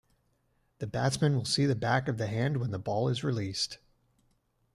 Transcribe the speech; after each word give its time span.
The 0.79 0.87
batsman 0.87 1.35
will 1.35 1.45
see 1.45 1.67
the 1.67 1.75
back 1.75 2.07
of 2.07 2.17
the 2.17 2.25
hand 2.25 2.57
when 2.57 2.71
the 2.71 2.79
ball 2.79 3.07
is 3.07 3.23
released. 3.23 3.77